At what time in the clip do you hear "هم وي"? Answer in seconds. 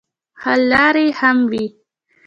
1.19-1.65